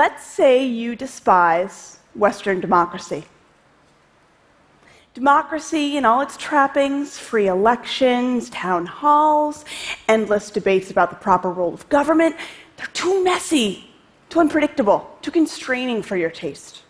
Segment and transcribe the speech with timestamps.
[0.00, 3.22] let's say you despise Western democracy.
[5.12, 9.66] Democracy in all its trappings, free elections, town halls,
[10.08, 12.34] endless debates about the proper role of government,
[12.78, 13.90] they're too messy,
[14.30, 16.82] too unpredictable, too constraining for your taste.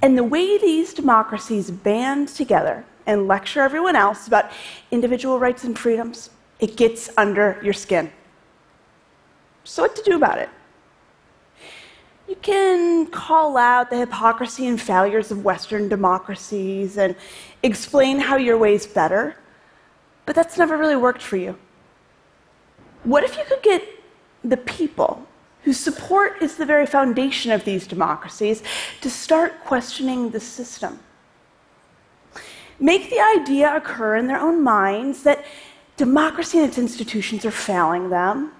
[0.00, 4.50] And the way these democracies band together and lecture everyone else about
[4.90, 8.10] individual rights and freedoms, it gets under your skin.
[9.64, 10.48] So, what to do about it?
[12.28, 17.14] You can call out the hypocrisy and failures of Western democracies and
[17.62, 19.36] explain how your way is better,
[20.24, 21.56] but that's never really worked for you.
[23.04, 23.84] What if you could get
[24.42, 25.24] the people,
[25.62, 28.64] whose support is the very foundation of these democracies,
[29.02, 30.98] to start questioning the system?
[32.80, 35.44] Make the idea occur in their own minds that
[35.96, 38.52] democracy and its institutions are failing them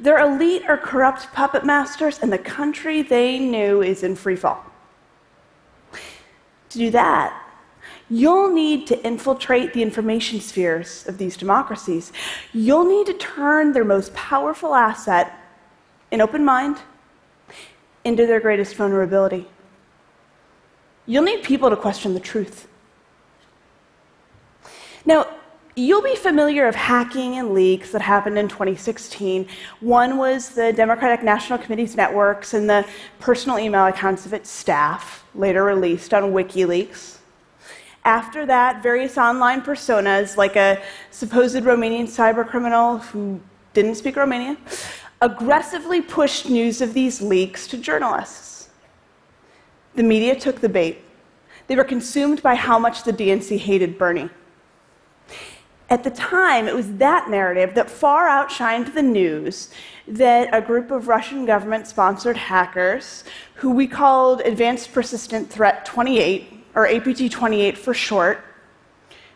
[0.00, 4.64] their elite are corrupt puppet masters, and the country they knew is in free fall.
[6.70, 7.38] To do that,
[8.08, 12.12] you'll need to infiltrate the information spheres of these democracies.
[12.52, 15.32] You'll need to turn their most powerful asset,
[16.10, 16.78] an open mind,
[18.04, 19.46] into their greatest vulnerability.
[21.06, 22.68] You'll need people to question the truth.
[25.04, 25.26] Now,
[25.74, 29.48] You'll be familiar of hacking and leaks that happened in 2016.
[29.80, 32.86] One was the Democratic National Committee's networks and the
[33.20, 37.16] personal email accounts of its staff, later released on WikiLeaks.
[38.04, 43.40] After that, various online personas, like a supposed Romanian cybercriminal who
[43.72, 44.58] didn't speak Romanian,
[45.22, 48.68] aggressively pushed news of these leaks to journalists.
[49.94, 50.98] The media took the bait.
[51.66, 54.28] They were consumed by how much the DNC hated Bernie.
[55.92, 59.68] At the time, it was that narrative that far outshined the news
[60.08, 63.24] that a group of Russian government sponsored hackers,
[63.56, 68.42] who we called Advanced Persistent Threat 28, or APT 28 for short,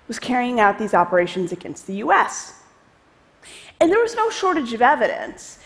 [0.09, 2.63] was carrying out these operations against the US.
[3.79, 5.59] And there was no shortage of evidence.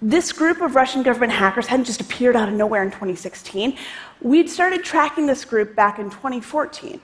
[0.00, 3.76] This group of Russian government hackers hadn't just appeared out of nowhere in 2016.
[4.22, 7.00] We'd started tracking this group back in 2014.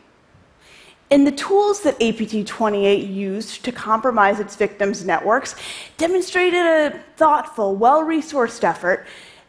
[1.10, 5.54] And the tools that APT 28 used to compromise its victims' networks
[5.97, 9.06] demonstrated a thoughtful, well resourced effort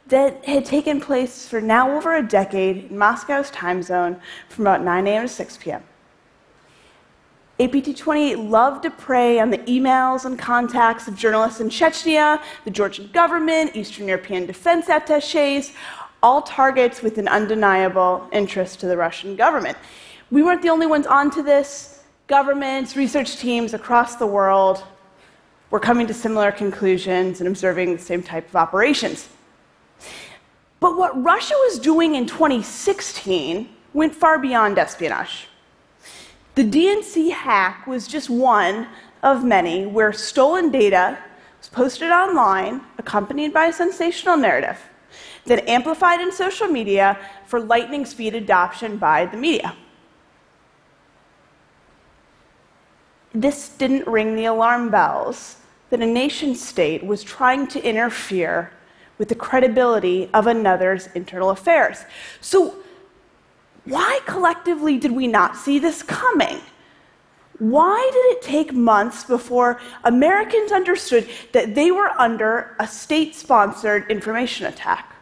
[0.07, 4.83] that had taken place for now over a decade in Moscow's time zone from about
[4.83, 5.23] 9 a.m.
[5.23, 5.83] to 6 p.m.
[7.57, 12.71] APT 28 loved to prey on the emails and contacts of journalists in Chechnya, the
[12.71, 15.71] Georgian government, Eastern European defense attaches,
[16.21, 19.77] all targets with an undeniable interest to the Russian government.
[20.31, 22.03] We weren't the only ones onto this.
[22.27, 24.83] Governments, research teams across the world
[25.69, 29.29] were coming to similar conclusions and observing the same type of operations.
[30.79, 35.47] But what Russia was doing in 2016 went far beyond espionage.
[36.55, 38.87] The DNC hack was just one
[39.23, 41.17] of many where stolen data
[41.59, 44.79] was posted online, accompanied by a sensational narrative
[45.45, 49.75] then amplified in social media for lightning speed adoption by the media.
[53.35, 55.57] This didn't ring the alarm bells
[55.89, 58.71] that a nation state was trying to interfere
[59.17, 62.03] with the credibility of another's internal affairs.
[62.41, 62.75] So,
[63.85, 66.59] why collectively did we not see this coming?
[67.59, 74.09] Why did it take months before Americans understood that they were under a state sponsored
[74.09, 75.15] information attack?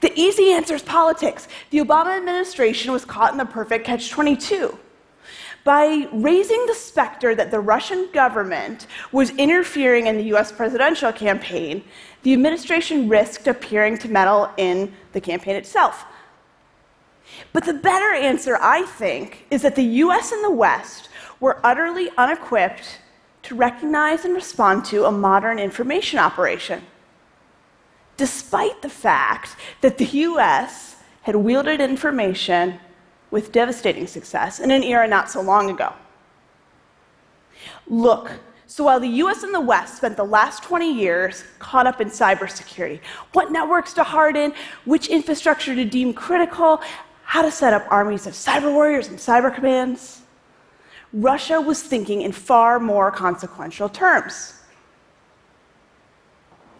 [0.00, 1.48] The easy answer is politics.
[1.70, 4.78] The Obama administration was caught in the perfect catch 22
[5.64, 11.84] by raising the specter that the Russian government was interfering in the US presidential campaign,
[12.22, 16.04] the administration risked appearing to meddle in the campaign itself.
[17.52, 21.08] But the better answer, I think, is that the US and the West
[21.40, 23.00] were utterly unequipped
[23.44, 26.82] to recognize and respond to a modern information operation.
[28.16, 32.78] Despite the fact that the US had wielded information
[33.32, 35.92] with devastating success in an era not so long ago.
[37.88, 38.30] Look,
[38.66, 42.08] so while the US and the West spent the last 20 years caught up in
[42.08, 43.00] cybersecurity,
[43.32, 44.52] what networks to harden,
[44.84, 46.80] which infrastructure to deem critical,
[47.24, 50.22] how to set up armies of cyber warriors and cyber commands,
[51.12, 54.54] Russia was thinking in far more consequential terms.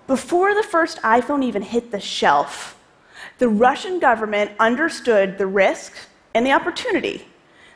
[0.06, 2.78] Before the first iPhone even hit the shelf,
[3.38, 5.94] the Russian government understood the risk
[6.34, 7.26] and the opportunity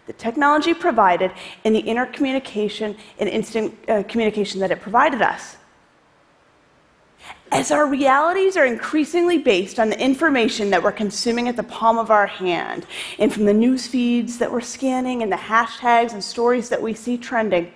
[0.06, 1.32] the technology provided
[1.64, 5.56] and the intercommunication and instant uh, communication that it provided us.
[7.50, 11.98] As our realities are increasingly based on the information that we're consuming at the palm
[11.98, 12.86] of our hand,
[13.18, 16.94] and from the news feeds that we're scanning and the hashtags and stories that we
[16.94, 17.72] see trending,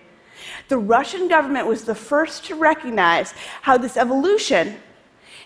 [0.68, 3.32] the Russian government was the first to recognize
[3.62, 4.76] how this evolution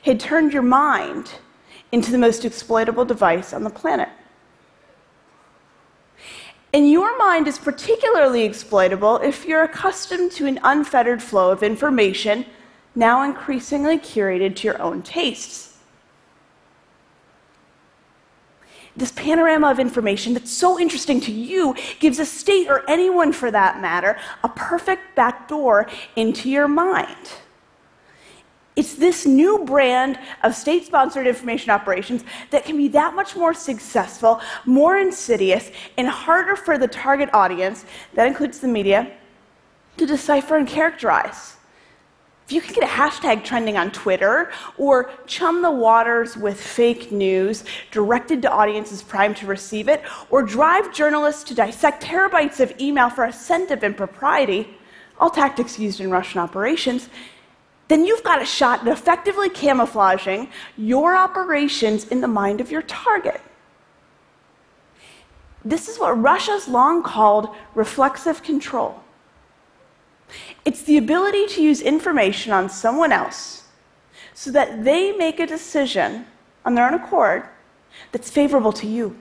[0.03, 1.33] had turned your mind
[1.93, 4.09] into the most exploitable device on the planet.
[6.75, 12.47] And your mind is particularly exploitable if you're accustomed to an unfettered flow of information,
[12.97, 15.79] now increasingly curated to your own tastes.
[18.97, 23.53] This panorama of information that's so interesting to you gives a state, or anyone for
[23.53, 25.87] that matter, a perfect backdoor
[26.17, 27.35] into your mind.
[28.77, 33.55] It's this new brand of state sponsored information operations that can be that much more
[33.55, 37.85] successful, more insidious, and harder for the target audience,
[38.15, 39.13] that includes the media,
[39.97, 41.57] to decipher and characterize.
[42.47, 47.11] If you can get a hashtag trending on Twitter or chum the waters with fake
[47.11, 52.79] news directed to audiences primed to receive it, or drive journalists to dissect terabytes of
[52.79, 54.77] email for a scent of impropriety,
[55.19, 57.09] all tactics used in Russian operations,
[57.95, 62.83] then you've got a shot at effectively camouflaging your operations in the mind of your
[62.83, 63.41] target.
[65.65, 69.01] This is what Russia's long called reflexive control.
[70.65, 73.69] It's the ability to use information on someone else
[74.35, 76.27] so that they make a decision
[76.65, 77.49] on their own accord
[78.11, 79.17] that's favorable to you.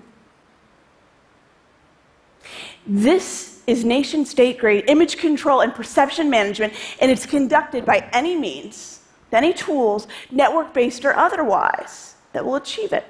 [2.85, 8.35] This is nation state grade image control and perception management, and it's conducted by any
[8.35, 9.01] means,
[9.31, 13.05] any tools, network based or otherwise, that will achieve it.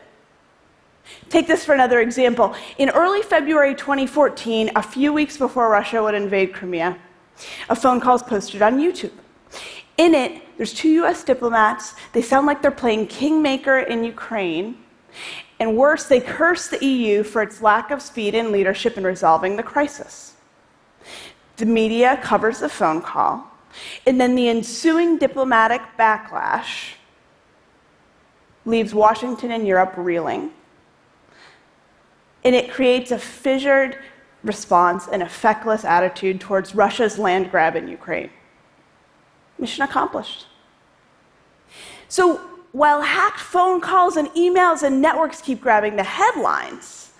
[1.29, 2.55] Take this for another example.
[2.77, 6.97] In early February 2014, a few weeks before Russia would invade Crimea,
[7.69, 9.11] a phone call is posted on YouTube.
[9.97, 11.95] In it, there's two US diplomats.
[12.13, 14.77] They sound like they're playing Kingmaker in Ukraine.
[15.63, 19.55] And worse, they curse the EU for its lack of speed and leadership in resolving
[19.55, 20.33] the crisis.
[21.55, 23.49] The media covers the phone call,
[24.05, 26.95] and then the ensuing diplomatic backlash
[28.65, 30.51] leaves Washington and Europe reeling.
[32.43, 33.97] And it creates a fissured
[34.43, 38.31] response and a feckless attitude towards Russia's land grab in Ukraine.
[39.57, 40.45] Mission accomplished.
[42.09, 47.11] So while hacked phone calls and emails and networks keep grabbing the headlines,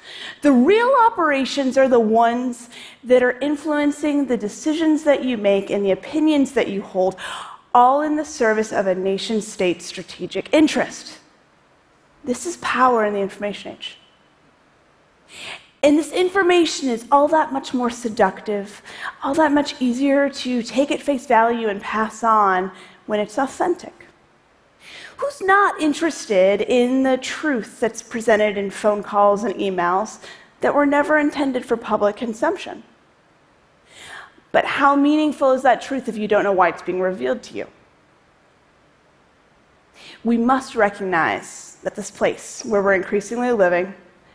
[0.41, 2.69] the real operations are the ones
[3.03, 7.15] that are influencing the decisions that you make and the opinions that you hold,
[7.73, 11.19] all in the service of a nation state's strategic interest.
[12.23, 13.99] This is power in the information age.
[15.83, 18.81] And this information is all that much more seductive,
[19.21, 22.71] all that much easier to take at face value and pass on
[23.05, 24.07] when it's authentic.
[25.17, 30.19] Who's not interested in the truth that's presented in phone calls and emails
[30.61, 32.83] that were never intended for public consumption?
[34.51, 37.55] But how meaningful is that truth if you don't know why it's being revealed to
[37.55, 37.67] you?
[40.23, 43.93] We must recognize that this place where we're increasingly living,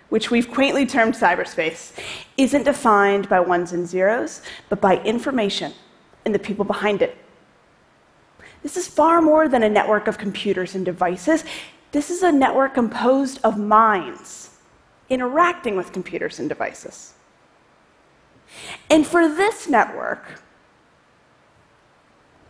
[0.09, 1.93] which we've quaintly termed cyberspace,
[2.37, 5.73] isn't defined by ones and zeros, but by information
[6.25, 7.17] and the people behind it.
[8.63, 11.45] This is far more than a network of computers and devices.
[11.93, 14.51] This is a network composed of minds
[15.09, 17.15] interacting with computers and devices.
[18.91, 20.43] And for this network,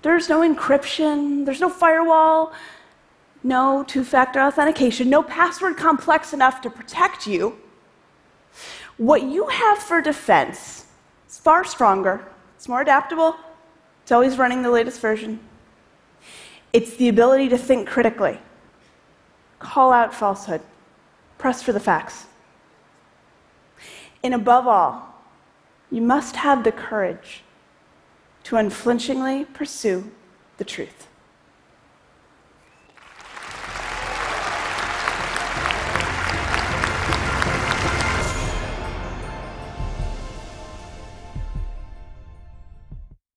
[0.02, 2.52] there's no encryption, there's no firewall,
[3.42, 7.58] no two factor authentication, no password complex enough to protect you.
[8.96, 10.86] What you have for defense
[11.28, 13.36] is far stronger, it's more adaptable,
[14.02, 15.38] it's always running the latest version.
[16.72, 18.38] It's the ability to think critically,
[19.58, 20.60] call out falsehood,
[21.38, 22.26] press for the facts.
[24.22, 25.14] And above all,
[25.90, 27.42] you must have the courage
[28.44, 30.10] to unflinchingly pursue
[30.58, 31.06] the truth.